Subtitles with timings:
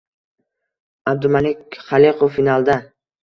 [1.11, 2.89] Abdumalik Xalakov finalda!ng